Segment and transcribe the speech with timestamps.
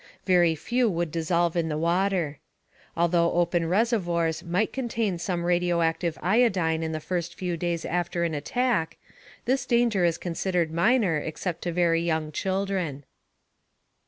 [0.25, 2.39] Very few would dissolve in the water.
[2.97, 8.33] Although open reservoirs might contain some radioactive iodine in the first few days after an
[8.33, 8.97] attack,
[9.45, 13.03] this danger is considered minor except to very young children.